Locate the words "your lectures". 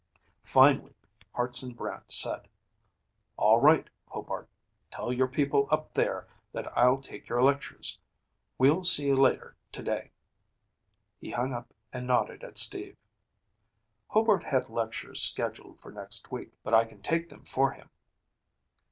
7.29-7.99